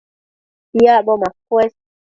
Piacbo 0.71 1.13
macuës 1.25 1.73